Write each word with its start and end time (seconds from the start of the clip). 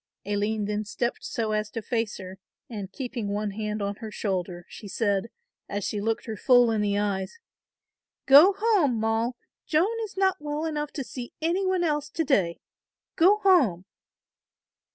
Aline 0.25 0.65
then 0.65 0.83
stepped 0.83 1.23
so 1.23 1.51
as 1.51 1.69
to 1.69 1.81
face 1.83 2.17
her, 2.17 2.39
and 2.67 2.91
keeping 2.91 3.27
one 3.27 3.51
hand 3.51 3.83
on 3.83 3.97
her 3.97 4.09
shoulder, 4.09 4.65
she 4.67 4.87
said, 4.87 5.29
as 5.69 5.83
she 5.83 6.01
looked 6.01 6.25
her 6.25 6.35
full 6.35 6.71
in 6.71 6.81
the 6.81 6.97
eyes, 6.97 7.37
"go 8.25 8.53
home, 8.57 8.99
Moll, 8.99 9.35
Joan 9.67 9.95
is 10.03 10.17
not 10.17 10.37
well 10.39 10.65
enough 10.65 10.91
to 10.93 11.03
see 11.03 11.33
any 11.39 11.67
one 11.67 11.83
else 11.83 12.09
to 12.09 12.23
day, 12.23 12.57
go 13.15 13.37
home." 13.43 13.85